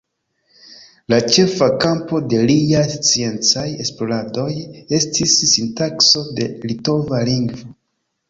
[1.13, 4.49] La ĉefa kampo de liaj sciencaj esploradoj
[5.01, 7.71] estis sintakso de litova lingvo.